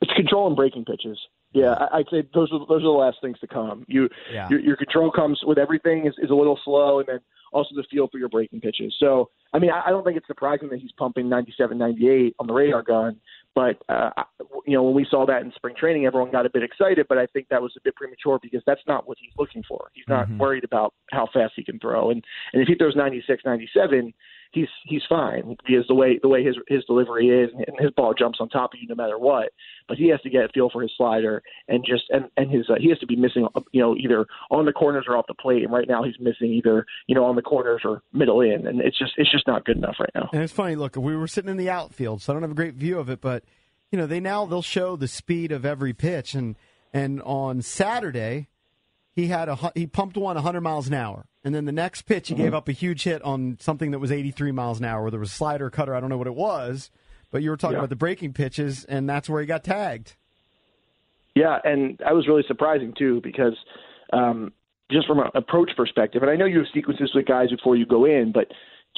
It's 0.00 0.12
control 0.12 0.46
and 0.46 0.56
breaking 0.56 0.84
pitches. 0.84 1.18
Yeah, 1.52 1.72
I, 1.90 1.98
would 1.98 2.08
say 2.10 2.28
those 2.34 2.52
are 2.52 2.58
those 2.68 2.82
are 2.82 2.90
the 2.90 2.90
last 2.90 3.18
things 3.22 3.38
to 3.40 3.46
come. 3.46 3.84
You 3.88 4.08
yeah. 4.30 4.48
your, 4.50 4.60
your 4.60 4.76
control 4.76 5.10
comes 5.10 5.40
with 5.42 5.58
everything 5.58 6.06
is, 6.06 6.14
is 6.18 6.30
a 6.30 6.34
little 6.34 6.58
slow, 6.64 6.98
and 6.98 7.08
then 7.08 7.20
also 7.52 7.74
the 7.74 7.84
feel 7.90 8.08
for 8.08 8.18
your 8.18 8.28
breaking 8.28 8.60
pitches. 8.60 8.94
So, 9.00 9.30
I 9.54 9.58
mean, 9.58 9.70
I, 9.70 9.84
I 9.86 9.90
don't 9.90 10.04
think 10.04 10.16
it's 10.16 10.26
surprising 10.26 10.68
that 10.68 10.80
he's 10.80 10.92
pumping 10.92 11.28
97, 11.28 11.78
98 11.78 12.36
on 12.38 12.46
the 12.46 12.52
radar 12.52 12.82
gun. 12.82 13.16
But 13.54 13.82
uh, 13.88 14.10
you 14.66 14.76
know, 14.76 14.82
when 14.82 14.94
we 14.94 15.06
saw 15.10 15.24
that 15.24 15.40
in 15.40 15.52
spring 15.56 15.74
training, 15.78 16.04
everyone 16.04 16.30
got 16.30 16.44
a 16.44 16.50
bit 16.50 16.62
excited. 16.62 17.06
But 17.08 17.16
I 17.16 17.26
think 17.26 17.48
that 17.48 17.62
was 17.62 17.72
a 17.78 17.80
bit 17.82 17.96
premature 17.96 18.38
because 18.42 18.62
that's 18.66 18.82
not 18.86 19.08
what 19.08 19.16
he's 19.18 19.32
looking 19.38 19.62
for. 19.66 19.88
He's 19.94 20.04
not 20.08 20.26
mm-hmm. 20.26 20.38
worried 20.38 20.64
about 20.64 20.92
how 21.10 21.26
fast 21.32 21.54
he 21.56 21.64
can 21.64 21.78
throw. 21.78 22.10
And 22.10 22.22
and 22.52 22.60
if 22.60 22.68
he 22.68 22.74
throws 22.74 22.94
96, 22.94 23.42
97, 23.46 24.12
he's 24.56 24.68
he's 24.86 25.02
fine 25.08 25.56
because 25.66 25.86
the 25.86 25.94
way 25.94 26.18
the 26.20 26.28
way 26.28 26.42
his 26.42 26.56
his 26.66 26.82
delivery 26.84 27.28
is 27.28 27.50
and 27.54 27.78
his 27.78 27.90
ball 27.90 28.14
jumps 28.14 28.38
on 28.40 28.48
top 28.48 28.72
of 28.72 28.80
you 28.80 28.88
no 28.88 28.94
matter 28.94 29.18
what. 29.18 29.50
But 29.86 29.98
he 29.98 30.08
has 30.08 30.20
to 30.22 30.30
get 30.30 30.44
a 30.44 30.48
feel 30.48 30.70
for 30.70 30.82
his 30.82 30.90
slider 30.96 31.42
and 31.68 31.84
just 31.86 32.04
and 32.08 32.24
and 32.36 32.50
his 32.50 32.68
uh, 32.70 32.74
he 32.80 32.88
has 32.88 32.98
to 33.00 33.06
be 33.06 33.16
missing 33.16 33.46
you 33.72 33.80
know 33.80 33.94
either 33.96 34.26
on 34.50 34.64
the 34.64 34.72
corners 34.72 35.04
or 35.06 35.16
off 35.16 35.26
the 35.28 35.34
plate. 35.34 35.62
And 35.62 35.72
right 35.72 35.86
now 35.86 36.02
he's 36.02 36.18
missing 36.18 36.52
either 36.52 36.86
you 37.06 37.14
know 37.14 37.24
on 37.24 37.36
the 37.36 37.42
corners 37.42 37.82
or 37.84 38.02
middle 38.12 38.40
in, 38.40 38.66
and 38.66 38.80
it's 38.80 38.98
just 38.98 39.12
it's 39.18 39.30
just 39.30 39.46
not 39.46 39.64
good 39.64 39.76
enough 39.76 39.96
right 40.00 40.10
now. 40.14 40.30
And 40.32 40.42
it's 40.42 40.52
funny. 40.52 40.74
Look, 40.74 40.96
we 40.96 41.14
were 41.16 41.28
sitting 41.28 41.50
in 41.50 41.58
the 41.58 41.70
outfield, 41.70 42.22
so 42.22 42.32
I 42.32 42.34
don't 42.34 42.42
have 42.42 42.50
a 42.50 42.54
great 42.54 42.74
view 42.74 42.98
of 42.98 43.10
it, 43.10 43.20
but 43.20 43.44
you 43.92 43.98
know 43.98 44.06
they 44.06 44.20
now 44.20 44.46
they'll 44.46 44.62
show 44.62 44.96
the 44.96 45.08
speed 45.08 45.52
of 45.52 45.66
every 45.66 45.92
pitch 45.92 46.34
and 46.34 46.56
and 46.92 47.20
on 47.22 47.60
Saturday 47.60 48.48
he 49.12 49.28
had 49.28 49.48
a 49.48 49.72
he 49.74 49.86
pumped 49.86 50.16
one 50.16 50.36
100 50.36 50.60
miles 50.60 50.88
an 50.88 50.94
hour, 50.94 51.26
and 51.46 51.54
then 51.54 51.64
the 51.64 51.70
next 51.70 52.02
pitch 52.02 52.26
he 52.26 52.34
mm-hmm. 52.34 52.42
gave 52.42 52.54
up 52.54 52.68
a 52.68 52.72
huge 52.72 53.04
hit 53.04 53.22
on 53.22 53.56
something 53.60 53.92
that 53.92 54.00
was 54.00 54.10
83 54.10 54.50
miles 54.50 54.80
an 54.80 54.84
hour, 54.84 55.02
where 55.02 55.12
there 55.12 55.20
was 55.20 55.30
a 55.30 55.34
slider 55.34 55.70
cutter. 55.70 55.94
I 55.94 56.00
don't 56.00 56.10
know 56.10 56.18
what 56.18 56.26
it 56.26 56.34
was, 56.34 56.90
but 57.30 57.40
you 57.40 57.50
were 57.50 57.56
talking 57.56 57.74
yeah. 57.74 57.82
about 57.82 57.90
the 57.90 57.96
breaking 57.96 58.32
pitches, 58.32 58.84
and 58.84 59.08
that's 59.08 59.30
where 59.30 59.40
he 59.40 59.46
got 59.46 59.62
tagged. 59.62 60.16
Yeah, 61.36 61.60
and 61.62 61.98
that 61.98 62.16
was 62.16 62.26
really 62.26 62.42
surprising 62.48 62.94
too 62.98 63.20
because 63.22 63.56
um, 64.12 64.52
just 64.90 65.06
from 65.06 65.20
an 65.20 65.30
approach 65.36 65.70
perspective, 65.76 66.20
and 66.22 66.32
I 66.32 66.34
know 66.34 66.46
you 66.46 66.58
have 66.58 66.66
sequences 66.74 67.12
with 67.14 67.26
guys 67.26 67.50
before 67.50 67.76
you 67.76 67.86
go 67.86 68.06
in, 68.06 68.32
but 68.34 68.48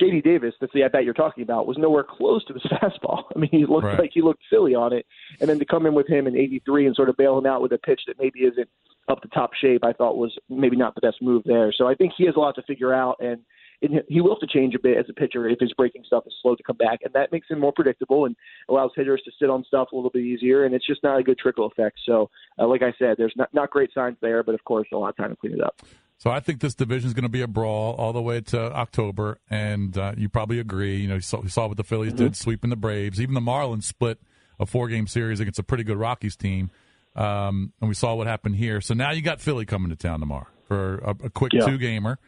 JD 0.01 0.25
Davis, 0.25 0.55
that's 0.59 0.73
the 0.73 0.85
at 0.85 0.93
bat 0.93 1.05
you're 1.05 1.13
talking 1.13 1.43
about, 1.43 1.67
was 1.67 1.77
nowhere 1.77 2.05
close 2.09 2.47
to 2.47 2.55
this 2.55 2.63
fastball. 2.73 3.25
I 3.37 3.41
mean, 3.41 3.51
he 3.51 3.67
looked 3.67 3.85
right. 3.85 3.99
like 3.99 4.13
he 4.15 4.23
looked 4.23 4.45
silly 4.49 4.75
on 4.75 4.95
it, 4.95 5.05
and 5.39 5.51
then 5.51 5.59
to 5.59 5.67
come 5.67 5.85
in 5.85 5.93
with 5.93 6.09
him 6.09 6.27
in 6.27 6.35
'83 6.35 6.87
and 6.87 6.97
sort 6.97 7.11
of 7.11 7.17
bail 7.19 7.37
him 7.37 7.45
out 7.45 7.61
with 7.61 7.73
a 7.73 7.79
pitch 7.79 8.01
that 8.07 8.19
maybe 8.19 8.41
isn't 8.41 8.71
up 9.09 9.23
the 9.23 9.29
top 9.29 9.51
shape, 9.55 9.85
I 9.85 9.93
thought 9.93 10.17
was 10.17 10.37
maybe 10.49 10.77
not 10.77 10.95
the 10.95 11.01
best 11.01 11.23
move 11.23 11.43
there. 11.45 11.73
So 11.77 11.87
I 11.89 11.95
think 11.95 12.13
he 12.17 12.27
has 12.27 12.37
a 12.37 12.41
lot 12.41 12.55
to 12.57 12.63
figure 12.63 12.93
out, 12.93 13.17
and, 13.21 13.41
and 13.83 14.03
he 14.09 14.21
will 14.21 14.31
have 14.31 14.41
to 14.41 14.47
change 14.47 14.75
a 14.75 14.79
bit 14.79 14.97
as 14.97 15.07
a 15.09 15.13
pitcher 15.13 15.49
if 15.49 15.59
his 15.61 15.73
breaking 15.73 16.05
stuff 16.07 16.25
is 16.27 16.35
slow 16.43 16.55
to 16.55 16.63
come 16.63 16.77
back, 16.77 17.01
and 17.05 17.13
that 17.15 17.33
makes 17.33 17.49
him 17.49 17.61
more 17.61 17.73
predictable 17.73 18.25
and 18.27 18.37
allows 18.69 18.91
hitters 18.97 19.23
to 19.25 19.31
sit 19.39 19.51
on 19.51 19.65
stuff 19.65 19.89
a 19.93 19.97
little 19.97 20.11
bit 20.11 20.25
easier. 20.25 20.65
And 20.65 20.75
it's 20.75 20.87
just 20.87 21.03
not 21.03 21.19
a 21.19 21.23
good 21.23 21.39
trickle 21.39 21.67
effect. 21.67 21.99
So, 22.05 22.31
uh, 22.59 22.67
like 22.67 22.83
I 22.83 22.93
said, 22.99 23.17
there's 23.17 23.35
not 23.37 23.53
not 23.55 23.71
great 23.71 23.91
signs 23.95 24.17
there, 24.21 24.43
but 24.43 24.55
of 24.55 24.65
course, 24.65 24.89
a 24.93 24.97
lot 24.97 25.11
of 25.11 25.17
time 25.17 25.31
to 25.31 25.37
clean 25.37 25.55
it 25.55 25.63
up. 25.63 25.81
So 26.19 26.31
I 26.31 26.41
think 26.41 26.61
this 26.61 26.75
division 26.75 27.07
is 27.07 27.15
going 27.15 27.23
to 27.23 27.29
be 27.29 27.43
a 27.43 27.47
brawl 27.47 27.95
all 27.95 28.13
the 28.13 28.21
way 28.21 28.41
to 28.41 28.61
October, 28.75 29.39
and 29.49 29.97
uh, 29.97 30.15
you 30.17 30.29
probably 30.29 30.59
agree. 30.59 30.97
You 30.97 31.09
know, 31.09 31.15
you 31.15 31.21
saw, 31.21 31.43
you 31.43 31.49
saw 31.49 31.69
what 31.69 31.77
the 31.77 31.85
Phillies 31.85 32.13
mm-hmm. 32.13 32.25
did, 32.25 32.37
sweeping 32.37 32.71
the 32.71 32.77
Braves. 32.77 33.21
Even 33.21 33.35
the 33.35 33.41
Marlins 33.41 33.85
split 33.85 34.19
a 34.59 34.67
four-game 34.67 35.07
series 35.07 35.39
against 35.39 35.61
a 35.61 35.63
pretty 35.63 35.85
good 35.85 35.97
Rockies 35.97 36.35
team. 36.35 36.73
Um, 37.19 37.73
and 37.81 37.89
we 37.89 37.95
saw 37.95 38.15
what 38.15 38.29
happened 38.29 38.55
here. 38.55 38.81
So 38.81 38.95
now 38.95 39.11
you 39.11 39.23
got 39.23 39.41
Philly 39.41 39.67
coming 39.67 39.91
to 39.91 39.97
town 39.97 40.21
tomorrow 40.21 40.47
for 40.69 40.99
a, 40.99 41.11
a 41.25 41.31
quick 41.31 41.53
yeah. 41.53 41.67
two 41.67 41.77
gamer, 41.77 42.21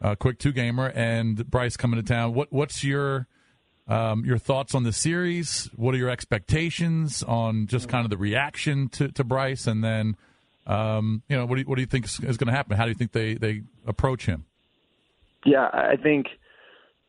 a 0.00 0.14
quick 0.14 0.38
two 0.38 0.52
gamer, 0.52 0.86
and 0.94 1.44
Bryce 1.50 1.76
coming 1.76 2.00
to 2.00 2.06
town. 2.06 2.32
What 2.32 2.52
what's 2.52 2.84
your 2.84 3.26
um, 3.88 4.24
your 4.24 4.38
thoughts 4.38 4.72
on 4.72 4.84
the 4.84 4.92
series? 4.92 5.68
What 5.74 5.96
are 5.96 5.98
your 5.98 6.10
expectations 6.10 7.24
on 7.24 7.66
just 7.66 7.88
kind 7.88 8.04
of 8.04 8.10
the 8.10 8.16
reaction 8.16 8.88
to, 8.90 9.08
to 9.08 9.24
Bryce? 9.24 9.66
And 9.66 9.82
then, 9.82 10.16
um, 10.64 11.22
you 11.28 11.36
know, 11.36 11.44
what 11.44 11.56
do 11.56 11.62
you, 11.62 11.66
what 11.66 11.74
do 11.74 11.80
you 11.80 11.86
think 11.86 12.04
is, 12.04 12.20
is 12.20 12.36
going 12.36 12.46
to 12.46 12.52
happen? 12.52 12.76
How 12.76 12.84
do 12.84 12.90
you 12.90 12.94
think 12.94 13.10
they, 13.10 13.34
they 13.34 13.62
approach 13.84 14.26
him? 14.26 14.44
Yeah, 15.44 15.68
I 15.72 15.96
think 16.00 16.26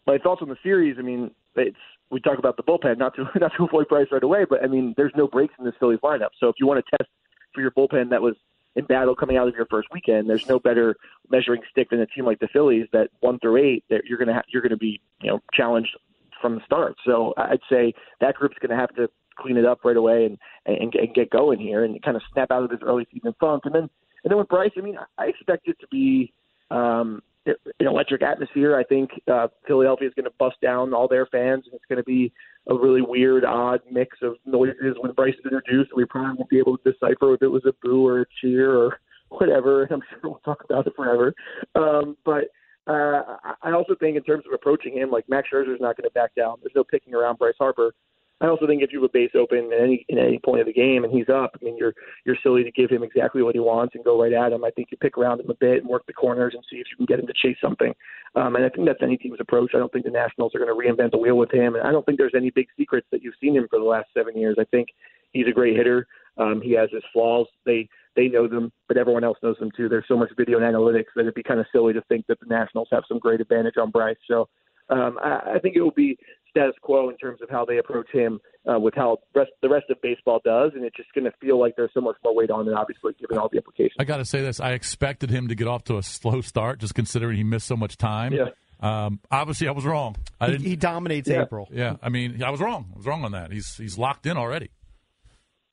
my 0.07 0.17
thoughts 0.17 0.41
on 0.41 0.49
the 0.49 0.57
series. 0.63 0.95
I 0.97 1.03
mean, 1.03 1.29
it's 1.55 1.77
we 2.11 2.19
talk 2.19 2.37
about 2.37 2.57
the 2.57 2.63
bullpen, 2.63 2.97
not 2.97 3.15
to 3.15 3.23
not 3.39 3.53
to 3.57 3.63
avoid 3.63 3.87
Bryce 3.87 4.07
right 4.11 4.23
away, 4.23 4.45
but 4.47 4.63
I 4.63 4.67
mean, 4.67 4.93
there's 4.97 5.13
no 5.15 5.27
breaks 5.27 5.53
in 5.57 5.65
this 5.65 5.73
Phillies 5.79 5.99
lineup. 6.03 6.29
So 6.39 6.49
if 6.49 6.55
you 6.59 6.67
want 6.67 6.83
to 6.85 6.97
test 6.97 7.09
for 7.53 7.61
your 7.61 7.71
bullpen 7.71 8.09
that 8.09 8.21
was 8.21 8.35
in 8.75 8.85
battle 8.85 9.15
coming 9.15 9.37
out 9.37 9.47
of 9.47 9.55
your 9.55 9.65
first 9.65 9.89
weekend, 9.91 10.29
there's 10.29 10.47
no 10.47 10.59
better 10.59 10.95
measuring 11.29 11.61
stick 11.71 11.89
than 11.89 11.99
a 11.99 12.05
team 12.05 12.25
like 12.25 12.39
the 12.39 12.47
Phillies 12.47 12.87
that 12.93 13.09
one 13.21 13.39
through 13.39 13.57
eight 13.57 13.83
that 13.89 14.05
you're 14.05 14.19
gonna 14.19 14.33
ha- 14.33 14.43
you're 14.49 14.61
gonna 14.61 14.77
be 14.77 15.01
you 15.21 15.29
know 15.29 15.39
challenged 15.53 15.97
from 16.41 16.55
the 16.55 16.61
start. 16.65 16.95
So 17.05 17.33
I'd 17.37 17.59
say 17.69 17.93
that 18.19 18.35
group's 18.35 18.57
gonna 18.61 18.79
have 18.79 18.93
to 18.95 19.09
clean 19.37 19.57
it 19.57 19.65
up 19.65 19.79
right 19.83 19.97
away 19.97 20.25
and 20.25 20.37
and, 20.65 20.93
and 20.93 21.13
get 21.13 21.29
going 21.29 21.59
here 21.59 21.83
and 21.83 22.01
kind 22.03 22.17
of 22.17 22.23
snap 22.33 22.51
out 22.51 22.63
of 22.63 22.69
this 22.69 22.79
early 22.83 23.07
season 23.13 23.33
funk. 23.39 23.63
And 23.65 23.73
then 23.73 23.89
and 24.23 24.29
then 24.29 24.37
with 24.37 24.49
Bryce, 24.49 24.71
I 24.77 24.81
mean, 24.81 24.97
I 25.17 25.25
expect 25.27 25.67
it 25.67 25.79
to 25.79 25.87
be. 25.87 26.33
Um, 26.69 27.21
an 27.45 27.55
electric 27.79 28.21
atmosphere. 28.21 28.77
I 28.77 28.83
think 28.83 29.09
uh, 29.31 29.47
Philadelphia 29.67 30.07
is 30.07 30.13
going 30.13 30.25
to 30.25 30.33
bust 30.37 30.57
down 30.61 30.93
all 30.93 31.07
their 31.07 31.25
fans, 31.25 31.63
and 31.65 31.73
it's 31.73 31.85
going 31.89 31.97
to 31.97 32.03
be 32.03 32.31
a 32.69 32.75
really 32.75 33.01
weird, 33.01 33.43
odd 33.45 33.81
mix 33.89 34.17
of 34.21 34.35
noises 34.45 34.95
when 34.99 35.11
Bryce 35.13 35.33
is 35.33 35.45
introduced. 35.45 35.91
We 35.95 36.05
probably 36.05 36.35
won't 36.37 36.49
be 36.49 36.59
able 36.59 36.77
to 36.77 36.91
decipher 36.91 37.33
if 37.33 37.41
it 37.41 37.47
was 37.47 37.63
a 37.65 37.73
boo 37.81 38.05
or 38.05 38.21
a 38.21 38.25
cheer 38.39 38.75
or 38.75 38.99
whatever. 39.29 39.83
And 39.83 39.93
I'm 39.93 40.01
sure 40.09 40.19
we'll 40.23 40.41
talk 40.45 40.63
about 40.63 40.85
it 40.87 40.93
forever. 40.95 41.33
Um, 41.75 42.17
but 42.25 42.45
uh, 42.87 43.37
I 43.61 43.71
also 43.71 43.95
think 43.99 44.17
in 44.17 44.23
terms 44.23 44.43
of 44.47 44.53
approaching 44.53 44.93
him, 44.97 45.09
like 45.09 45.27
Max 45.29 45.49
Scherzer 45.51 45.73
is 45.73 45.81
not 45.81 45.97
going 45.97 46.07
to 46.07 46.13
back 46.13 46.35
down. 46.35 46.57
There's 46.61 46.75
no 46.75 46.83
picking 46.83 47.13
around 47.13 47.39
Bryce 47.39 47.55
Harper. 47.57 47.93
I 48.41 48.47
also 48.47 48.65
think 48.65 48.81
if 48.81 48.91
you 48.91 49.01
have 49.01 49.09
a 49.09 49.13
base 49.13 49.31
open 49.35 49.71
at 49.71 49.81
any 49.81 50.05
in 50.09 50.17
any 50.17 50.39
point 50.39 50.61
of 50.61 50.67
the 50.67 50.73
game 50.73 51.03
and 51.03 51.13
he's 51.13 51.29
up, 51.29 51.51
I 51.59 51.63
mean 51.63 51.77
you're 51.77 51.93
you're 52.25 52.37
silly 52.41 52.63
to 52.63 52.71
give 52.71 52.89
him 52.89 53.03
exactly 53.03 53.43
what 53.43 53.55
he 53.55 53.59
wants 53.59 53.95
and 53.95 54.03
go 54.03 54.21
right 54.21 54.33
at 54.33 54.51
him. 54.51 54.63
I 54.63 54.71
think 54.71 54.89
you 54.91 54.97
pick 54.97 55.17
around 55.17 55.39
him 55.39 55.49
a 55.49 55.55
bit 55.55 55.81
and 55.81 55.87
work 55.87 56.05
the 56.07 56.13
corners 56.13 56.53
and 56.55 56.63
see 56.69 56.77
if 56.77 56.87
you 56.89 56.97
can 56.97 57.05
get 57.05 57.19
him 57.19 57.27
to 57.27 57.33
chase 57.33 57.57
something. 57.61 57.93
Um, 58.35 58.55
and 58.55 58.65
I 58.65 58.69
think 58.69 58.87
that's 58.87 59.03
any 59.03 59.17
team's 59.17 59.39
approach. 59.39 59.71
I 59.75 59.77
don't 59.77 59.91
think 59.93 60.05
the 60.05 60.11
Nationals 60.11 60.53
are 60.55 60.59
going 60.59 60.73
to 60.73 60.75
reinvent 60.75 61.11
the 61.11 61.17
wheel 61.17 61.37
with 61.37 61.53
him, 61.53 61.75
and 61.75 61.87
I 61.87 61.91
don't 61.91 62.05
think 62.05 62.17
there's 62.17 62.33
any 62.35 62.49
big 62.49 62.67
secrets 62.77 63.07
that 63.11 63.21
you've 63.21 63.35
seen 63.39 63.55
him 63.55 63.67
for 63.69 63.77
the 63.77 63.85
last 63.85 64.07
seven 64.15 64.35
years. 64.35 64.57
I 64.59 64.65
think 64.65 64.87
he's 65.31 65.47
a 65.47 65.51
great 65.51 65.77
hitter. 65.77 66.07
Um, 66.37 66.61
he 66.63 66.71
has 66.73 66.89
his 66.91 67.03
flaws. 67.13 67.47
They 67.65 67.89
they 68.15 68.27
know 68.27 68.47
them, 68.47 68.71
but 68.87 68.97
everyone 68.97 69.23
else 69.23 69.37
knows 69.43 69.57
them 69.59 69.71
too. 69.75 69.87
There's 69.87 70.05
so 70.07 70.17
much 70.17 70.31
video 70.37 70.57
and 70.57 70.65
analytics 70.65 71.13
that 71.15 71.21
it'd 71.21 71.33
be 71.33 71.43
kind 71.43 71.59
of 71.59 71.65
silly 71.71 71.93
to 71.93 72.01
think 72.09 72.25
that 72.27 72.39
the 72.39 72.47
Nationals 72.47 72.89
have 72.91 73.03
some 73.07 73.19
great 73.19 73.39
advantage 73.39 73.77
on 73.77 73.91
Bryce. 73.91 74.17
So 74.27 74.49
um, 74.89 75.17
I, 75.23 75.53
I 75.55 75.59
think 75.59 75.75
it 75.75 75.81
will 75.81 75.91
be 75.91 76.17
status 76.51 76.75
quo 76.81 77.09
in 77.09 77.17
terms 77.17 77.41
of 77.41 77.49
how 77.49 77.65
they 77.65 77.77
approach 77.79 78.07
him 78.11 78.39
uh, 78.71 78.79
with 78.79 78.93
how 78.95 79.17
rest, 79.33 79.49
the 79.61 79.69
rest 79.69 79.85
of 79.89 79.99
baseball 80.01 80.39
does, 80.45 80.71
and 80.75 80.85
it's 80.85 80.95
just 80.95 81.11
going 81.13 81.25
to 81.25 81.31
feel 81.41 81.59
like 81.59 81.75
there's 81.75 81.89
so 81.93 82.01
much 82.01 82.15
more 82.23 82.35
weight 82.35 82.51
on 82.51 82.67
it, 82.67 82.73
obviously, 82.73 83.13
given 83.19 83.37
all 83.37 83.49
the 83.49 83.57
implications. 83.57 83.95
I 83.99 84.03
got 84.03 84.17
to 84.17 84.25
say 84.25 84.41
this: 84.41 84.59
I 84.59 84.73
expected 84.73 85.29
him 85.31 85.47
to 85.47 85.55
get 85.55 85.67
off 85.67 85.83
to 85.85 85.97
a 85.97 86.03
slow 86.03 86.41
start, 86.41 86.79
just 86.79 86.93
considering 86.93 87.37
he 87.37 87.43
missed 87.43 87.65
so 87.67 87.75
much 87.75 87.97
time. 87.97 88.33
Yeah. 88.33 88.45
Um, 88.81 89.19
obviously, 89.29 89.67
I 89.67 89.71
was 89.71 89.85
wrong. 89.85 90.15
I 90.39 90.47
He, 90.47 90.51
didn't. 90.53 90.67
he 90.67 90.75
dominates 90.75 91.29
Yeah. 91.29 91.43
April. 91.43 91.67
yeah, 91.71 91.95
I 92.01 92.09
mean, 92.09 92.41
I 92.43 92.49
was 92.49 92.59
wrong. 92.59 92.91
I 92.93 92.97
was 92.97 93.05
wrong 93.05 93.23
on 93.23 93.31
that. 93.33 93.51
He's 93.51 93.77
he's 93.77 93.97
locked 93.97 94.25
in 94.25 94.37
already. 94.37 94.69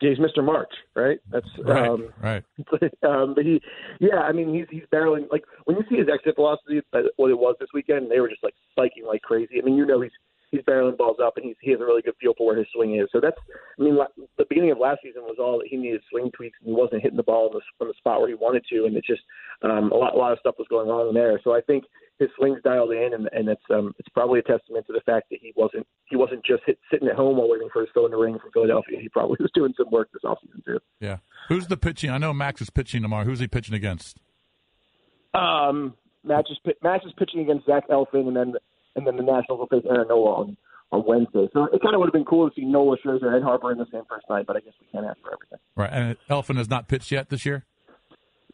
He's 0.00 0.18
Mr. 0.18 0.44
March, 0.44 0.70
right? 0.94 1.18
That's 1.28 1.47
Right, 1.58 1.88
um, 1.88 2.08
right. 2.23 2.44
um, 3.02 3.35
but 3.35 3.44
he, 3.44 3.61
yeah, 3.99 4.20
I 4.20 4.30
mean, 4.30 4.54
he's 4.54 4.66
he's 4.70 4.85
barreling 4.92 5.26
like 5.32 5.42
when 5.64 5.76
you 5.76 5.82
see 5.90 5.97
his 5.97 6.06
exit 6.12 6.37
velocity, 6.37 6.80
uh, 6.92 7.00
what 7.16 7.30
it 7.30 7.38
was 7.38 7.56
this 7.58 7.70
weekend, 7.75 8.08
they 8.08 8.20
were 8.20 8.28
just 8.28 8.44
like 8.44 8.54
spiking 8.70 9.04
like 9.06 9.23
crazy. 9.23 9.58
I 9.61 9.64
mean, 9.64 9.76
you 9.76 9.85
know, 9.85 10.00
he's 10.00 10.12
he's 10.50 10.62
barreling 10.62 10.97
balls 10.97 11.19
up, 11.23 11.37
and 11.37 11.47
he's 11.47 11.57
he 11.61 11.71
has 11.71 11.81
a 11.81 11.85
really 11.85 12.02
good 12.02 12.14
feel 12.21 12.35
for 12.37 12.47
where 12.47 12.59
his 12.59 12.67
swing 12.75 12.97
is. 12.97 13.09
So 13.12 13.21
that's, 13.21 13.37
I 13.78 13.83
mean, 13.83 13.97
la- 13.97 14.14
the 14.37 14.47
beginning 14.49 14.71
of 14.71 14.78
last 14.78 15.00
season 15.02 15.23
was 15.23 15.37
all 15.38 15.59
that 15.59 15.69
he 15.69 15.76
needed 15.76 16.02
swing 16.11 16.31
tweaks, 16.37 16.59
and 16.61 16.69
he 16.69 16.75
wasn't 16.75 17.02
hitting 17.02 17.17
the 17.17 17.23
ball 17.23 17.49
in 17.49 17.59
the, 17.59 17.85
in 17.85 17.88
the 17.88 17.95
spot 17.99 18.21
where 18.21 18.28
he 18.28 18.35
wanted 18.35 18.64
to, 18.71 18.85
and 18.87 18.97
it 18.97 19.05
just 19.05 19.23
um, 19.62 19.93
a 19.93 19.97
lot 19.97 20.14
a 20.14 20.19
lot 20.19 20.33
of 20.33 20.38
stuff 20.38 20.57
was 20.59 20.69
going 20.69 20.88
on 20.88 21.09
in 21.09 21.14
there. 21.14 21.40
So 21.45 21.55
I 21.55 21.61
think 21.61 21.85
his 22.19 22.28
swing's 22.37 22.62
dialed 22.62 22.93
in, 22.93 23.14
and 23.14 23.28
and 23.33 23.49
it's 23.49 23.62
um 23.71 23.95
it's 23.99 24.09
probably 24.11 24.40
a 24.40 24.43
testament 24.43 24.87
to 24.87 24.93
the 24.93 25.02
fact 25.07 25.31
that 25.31 25.38
he 25.40 25.52
wasn't 25.57 25.87
he 26.07 26.17
wasn't 26.17 26.45
just 26.45 26.62
hit, 26.67 26.78
sitting 26.90 27.09
at 27.09 27.14
home 27.14 27.37
while 27.37 27.49
waiting 27.49 27.69
for 27.73 27.81
his 27.81 27.90
phone 27.95 28.11
to 28.11 28.17
ring 28.17 28.38
from 28.38 28.50
Philadelphia. 28.52 28.99
He 29.00 29.09
probably 29.09 29.37
was 29.40 29.50
doing 29.55 29.75
some 29.76 29.90
work 29.90 30.09
this 30.12 30.23
offseason 30.25 30.64
too. 30.64 30.78
Yeah. 31.00 31.19
Who's 31.49 31.67
the 31.67 31.76
pitching? 31.76 32.11
I 32.11 32.19
know 32.19 32.33
Max 32.33 32.61
is 32.61 32.71
pitching 32.71 33.02
tomorrow. 33.02 33.25
Who's 33.25 33.40
he 33.40 33.47
pitching 33.47 33.75
against? 33.75 34.19
Um, 35.35 35.95
Max 36.25 36.50
is 36.50 36.59
Max 36.83 37.05
is 37.05 37.12
pitching 37.17 37.40
against 37.40 37.67
Zach 37.67 37.88
Eflin, 37.88 38.28
and 38.28 38.37
then 38.37 38.55
and 38.99 39.07
then 39.07 39.17
the 39.17 39.23
Nationals 39.23 39.61
will 39.61 39.67
face 39.69 39.87
Aaron 39.88 40.09
Nola 40.09 40.35
on 40.35 40.57
on 40.90 41.05
Wednesday. 41.07 41.49
So 41.52 41.64
it 41.64 41.83
kind 41.83 41.95
of 41.95 42.00
would 42.00 42.07
have 42.07 42.12
been 42.12 42.25
cool 42.25 42.49
to 42.49 42.55
see 42.55 42.64
Nola, 42.64 42.97
Scherzer, 43.05 43.35
and 43.35 43.45
Harper 43.45 43.73
in 43.73 43.78
the 43.78 43.87
same 43.93 44.02
first 44.09 44.26
night, 44.31 44.47
but 44.47 44.57
I 44.57 44.61
guess 44.61 44.73
we 44.81 44.87
can't 44.90 45.07
ask 45.07 45.19
for 45.21 45.33
everything. 45.33 45.59
Right. 45.76 45.90
And 45.93 46.17
Eflin 46.31 46.57
has 46.57 46.71
not 46.71 46.88
pitched 46.88 47.11
yet 47.11 47.28
this 47.28 47.45
year. 47.45 47.64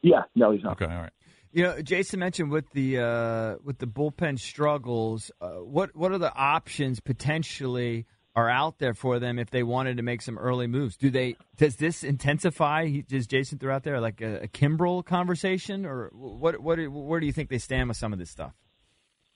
Yeah, 0.03 0.23
no, 0.35 0.51
he's 0.51 0.63
not. 0.63 0.81
Okay. 0.81 0.93
All 0.93 1.03
right. 1.03 1.13
You 1.53 1.63
know, 1.63 1.83
Jason 1.83 2.19
mentioned 2.19 2.51
with 2.51 2.69
the 2.73 2.99
uh, 2.99 3.55
with 3.63 3.79
the 3.79 3.87
bullpen 3.87 4.41
struggles. 4.41 5.31
Uh, 5.41 5.51
what 5.51 5.95
what 5.95 6.11
are 6.11 6.19
the 6.19 6.35
options 6.35 6.99
potentially 6.99 8.07
are 8.35 8.51
out 8.51 8.81
there 8.81 8.93
for 8.93 9.21
them 9.21 9.39
if 9.39 9.51
they 9.51 9.63
wanted 9.63 9.99
to 9.99 10.03
make 10.03 10.21
some 10.21 10.37
early 10.37 10.67
moves? 10.67 10.97
Do 10.97 11.11
they 11.11 11.37
does 11.57 11.77
this 11.77 12.03
intensify? 12.03 12.89
Does 13.09 13.29
Jason 13.29 13.61
throw 13.61 13.73
out 13.73 13.85
there 13.85 14.01
like 14.01 14.21
a, 14.21 14.43
a 14.43 14.49
Kimbrel 14.49 15.05
conversation, 15.05 15.87
or 15.87 16.11
what? 16.13 16.61
What? 16.61 16.79
Where 16.91 17.21
do 17.21 17.27
you 17.27 17.33
think 17.33 17.51
they 17.51 17.59
stand 17.59 17.89
with 17.89 17.97
some 17.97 18.13
of 18.13 18.19
this 18.19 18.31
stuff? 18.31 18.53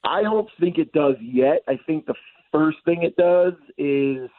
I 0.09 0.23
don't 0.23 0.49
think 0.59 0.79
it 0.79 0.93
does 0.93 1.17
yet. 1.21 1.63
I 1.69 1.79
think 1.87 2.07
the 2.07 2.15
first 2.51 2.79
thing 2.85 3.03
it 3.03 3.17
does 3.17 3.53
is 3.77 4.31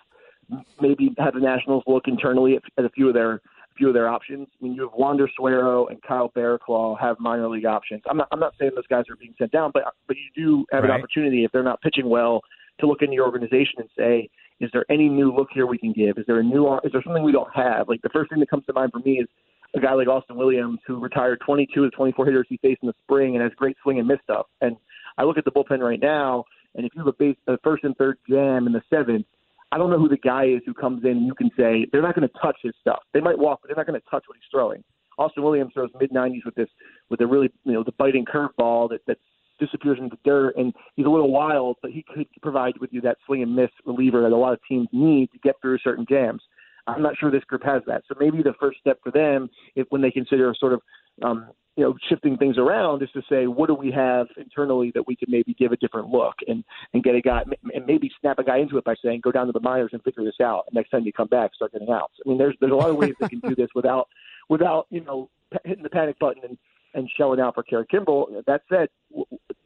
maybe 0.81 1.13
have 1.19 1.35
the 1.35 1.39
Nationals 1.39 1.83
look 1.85 2.07
internally 2.07 2.55
at, 2.55 2.63
at 2.77 2.85
a 2.85 2.89
few 2.89 3.07
of 3.07 3.13
their 3.13 3.41
few 3.77 3.87
of 3.87 3.93
their 3.93 4.09
options. 4.09 4.47
I 4.59 4.63
mean, 4.63 4.73
you 4.73 4.81
have 4.81 4.91
Wander 4.93 5.29
Suero 5.39 5.87
and 5.87 6.01
Kyle 6.01 6.29
Barraclough 6.35 6.99
have 6.99 7.17
minor 7.19 7.47
league 7.47 7.65
options. 7.65 8.01
I'm 8.09 8.17
not 8.17 8.27
I'm 8.31 8.39
not 8.39 8.53
saying 8.59 8.71
those 8.75 8.87
guys 8.87 9.05
are 9.09 9.15
being 9.15 9.35
sent 9.37 9.51
down, 9.51 9.71
but 9.73 9.83
but 10.07 10.17
you 10.17 10.29
do 10.35 10.65
have 10.71 10.83
an 10.83 10.91
opportunity 10.91 11.45
if 11.45 11.51
they're 11.51 11.63
not 11.63 11.81
pitching 11.81 12.09
well 12.09 12.41
to 12.79 12.87
look 12.87 13.01
into 13.01 13.13
your 13.13 13.25
organization 13.25 13.75
and 13.77 13.89
say, 13.97 14.29
is 14.59 14.69
there 14.73 14.85
any 14.89 15.07
new 15.07 15.33
look 15.33 15.49
here 15.53 15.67
we 15.67 15.77
can 15.77 15.93
give? 15.93 16.17
Is 16.17 16.25
there 16.27 16.39
a 16.39 16.43
new 16.43 16.67
is 16.83 16.91
there 16.91 17.01
something 17.03 17.23
we 17.23 17.31
don't 17.31 17.53
have? 17.55 17.87
Like 17.87 18.01
the 18.01 18.09
first 18.09 18.31
thing 18.31 18.39
that 18.39 18.49
comes 18.49 18.65
to 18.65 18.73
mind 18.73 18.91
for 18.91 18.99
me 18.99 19.19
is 19.19 19.27
a 19.75 19.79
guy 19.79 19.93
like 19.93 20.07
Austin 20.07 20.35
Williams 20.35 20.79
who 20.87 20.99
retired 20.99 21.39
22 21.45 21.83
of 21.83 21.91
the 21.91 21.95
24 21.95 22.25
hitters 22.25 22.47
he 22.49 22.57
faced 22.57 22.81
in 22.81 22.87
the 22.87 22.93
spring 23.03 23.35
and 23.35 23.43
has 23.43 23.51
great 23.55 23.77
swing 23.83 23.99
and 23.99 24.07
miss 24.07 24.17
stuff. 24.23 24.47
And 24.61 24.75
I 25.19 25.23
look 25.23 25.37
at 25.37 25.43
the 25.43 25.51
bullpen 25.51 25.81
right 25.81 25.99
now, 26.01 26.45
and 26.75 26.85
if 26.85 26.93
you 26.95 27.01
have 27.01 27.07
a 27.07 27.13
base, 27.13 27.35
a 27.47 27.57
first 27.63 27.83
and 27.83 27.95
third 27.97 28.17
jam 28.27 28.67
in 28.67 28.73
the 28.73 28.81
seventh, 28.89 29.25
I 29.71 29.77
don't 29.77 29.91
know 29.91 29.99
who 29.99 30.07
the 30.07 30.17
guy 30.17 30.45
is 30.45 30.61
who 30.65 30.73
comes 30.73 31.03
in 31.03 31.11
and 31.11 31.27
you 31.27 31.35
can 31.35 31.51
say 31.57 31.85
they're 31.91 32.01
not 32.01 32.15
going 32.15 32.27
to 32.27 32.33
touch 32.41 32.57
his 32.63 32.73
stuff. 32.79 33.01
They 33.13 33.19
might 33.19 33.37
walk, 33.37 33.59
but 33.61 33.67
they're 33.67 33.75
not 33.75 33.85
going 33.85 33.99
to 33.99 34.09
touch 34.09 34.23
what 34.27 34.37
he's 34.37 34.49
throwing. 34.49 34.83
Austin 35.17 35.43
Williams 35.43 35.73
throws 35.73 35.89
mid 35.99 36.11
90s 36.11 36.45
with 36.45 36.55
this 36.55 36.69
with 37.09 37.19
a 37.19 37.27
really 37.27 37.51
you 37.65 37.73
know 37.73 37.83
the 37.83 37.91
biting 37.91 38.25
curveball 38.25 38.89
that 38.89 39.01
that 39.07 39.17
disappears 39.59 39.99
into 39.99 40.17
dirt, 40.23 40.55
and 40.55 40.73
he's 40.95 41.05
a 41.05 41.09
little 41.09 41.31
wild, 41.31 41.75
but 41.81 41.91
he 41.91 42.05
could 42.13 42.25
provide 42.41 42.77
with 42.79 42.93
you 42.93 43.01
that 43.01 43.17
swing 43.25 43.43
and 43.43 43.53
miss 43.53 43.69
reliever 43.85 44.21
that 44.21 44.31
a 44.31 44.37
lot 44.37 44.53
of 44.53 44.59
teams 44.67 44.87
need 44.93 45.29
to 45.33 45.37
get 45.39 45.55
through 45.61 45.77
certain 45.79 46.05
jams. 46.09 46.41
I'm 46.87 47.03
not 47.03 47.17
sure 47.17 47.29
this 47.29 47.43
group 47.43 47.63
has 47.65 47.81
that. 47.87 48.03
So 48.07 48.15
maybe 48.19 48.41
the 48.41 48.53
first 48.59 48.79
step 48.79 48.99
for 49.03 49.11
them, 49.11 49.49
if 49.75 49.85
when 49.89 50.01
they 50.01 50.11
consider 50.11 50.55
sort 50.57 50.73
of 50.73 50.81
um, 51.21 51.49
you 51.75 51.83
know 51.83 51.95
shifting 52.09 52.37
things 52.37 52.57
around, 52.57 53.01
is 53.01 53.09
to 53.11 53.21
say 53.29 53.47
what 53.47 53.67
do 53.67 53.73
we 53.73 53.91
have 53.91 54.27
internally 54.37 54.91
that 54.95 55.07
we 55.07 55.15
could 55.15 55.29
maybe 55.29 55.53
give 55.53 55.71
a 55.71 55.77
different 55.77 56.09
look 56.09 56.35
and 56.47 56.63
and 56.93 57.03
get 57.03 57.15
a 57.15 57.21
guy 57.21 57.43
and 57.73 57.85
maybe 57.85 58.11
snap 58.19 58.39
a 58.39 58.43
guy 58.43 58.57
into 58.57 58.77
it 58.77 58.83
by 58.83 58.95
saying 59.03 59.21
go 59.23 59.31
down 59.31 59.47
to 59.47 59.53
the 59.53 59.61
minors 59.61 59.91
and 59.93 60.03
figure 60.03 60.23
this 60.23 60.41
out. 60.41 60.65
And 60.67 60.75
next 60.75 60.89
time 60.89 61.05
you 61.05 61.13
come 61.13 61.27
back, 61.27 61.55
start 61.55 61.71
getting 61.71 61.89
outs. 61.89 62.15
I 62.25 62.29
mean, 62.29 62.37
there's 62.37 62.55
there's 62.59 62.73
a 62.73 62.75
lot 62.75 62.89
of 62.89 62.97
ways 62.97 63.13
they 63.19 63.29
can 63.29 63.39
do 63.39 63.55
this 63.55 63.69
without 63.75 64.09
without 64.49 64.87
you 64.89 65.01
know 65.01 65.29
hitting 65.63 65.83
the 65.83 65.89
panic 65.89 66.19
button 66.19 66.43
and 66.43 66.57
and 66.93 67.09
shelling 67.15 67.39
out 67.39 67.55
for 67.55 67.63
Craig 67.63 67.85
Kimbrel. 67.91 68.43
That 68.45 68.63
said, 68.69 68.89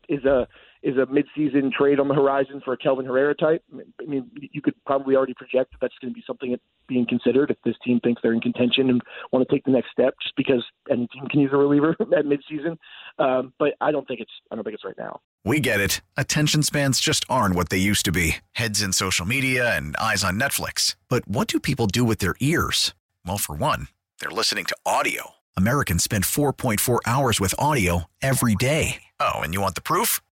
is 0.10 0.24
a 0.26 0.48
is 0.84 0.98
a 0.98 1.06
midseason 1.06 1.72
trade 1.72 2.00
on 2.00 2.10
the 2.10 2.14
horizon 2.14 2.62
for 2.64 2.74
a 2.74 2.78
Kelvin 2.78 3.06
Herrera 3.06 3.34
type. 3.34 3.64
I 3.74 4.06
mean- 4.06 4.30
you 4.36 4.62
could 4.62 4.76
probably 4.86 5.16
already 5.16 5.34
project 5.34 5.72
that 5.72 5.78
that's 5.82 5.98
going 6.02 6.14
to 6.14 6.16
be 6.16 6.24
something 6.28 6.56
being 6.88 7.06
considered 7.08 7.50
if 7.50 7.58
this 7.64 7.76
team 7.84 8.00
thinks 8.02 8.22
they're 8.22 8.34
in 8.34 8.42
contention 8.42 8.90
and 8.90 9.02
want 9.32 9.48
to 9.48 9.56
take 9.56 9.64
the 9.64 9.72
next 9.72 9.92
step, 9.92 10.14
just 10.22 10.36
because 10.36 10.64
any 10.92 11.08
team 11.08 11.26
can 11.28 11.40
use 11.40 11.52
a 11.54 11.58
reliever 11.58 11.92
at 12.18 12.26
midseason. 12.26 12.78
Um, 13.18 13.54
but 13.58 13.74
I 13.80 13.92
don't 13.92 14.08
think 14.08 14.20
it's 14.20 14.32
I 14.52 14.56
don't 14.56 14.64
think 14.64 14.76
it's 14.76 14.84
right 14.84 14.98
now. 14.98 15.22
We 15.46 15.60
get 15.60 15.80
it. 15.80 16.02
Attention 16.18 16.64
spans 16.64 17.00
just 17.00 17.26
aren't 17.30 17.56
what 17.56 17.70
they 17.70 17.78
used 17.78 18.06
to 18.06 18.12
be 18.12 18.38
heads 18.54 18.82
in 18.82 18.92
social 18.94 19.26
media 19.26 19.76
and 19.76 19.96
eyes 19.98 20.24
on 20.24 20.40
Netflix. 20.40 20.96
But 21.10 21.28
what 21.28 21.48
do 21.48 21.60
people 21.60 21.88
do 21.88 22.04
with 22.04 22.20
their 22.20 22.36
ears? 22.40 22.94
Well, 23.26 23.38
for 23.38 23.56
one, 23.56 23.88
they're 24.20 24.30
listening 24.30 24.66
to 24.66 24.78
audio. 24.86 25.32
Americans 25.56 26.04
spend 26.04 26.24
4.4 26.24 27.00
hours 27.06 27.40
with 27.40 27.54
audio 27.60 28.06
every 28.22 28.56
day. 28.56 29.04
Oh, 29.20 29.40
and 29.40 29.54
you 29.54 29.62
want 29.62 29.76
the 29.76 29.82
proof? 29.82 30.20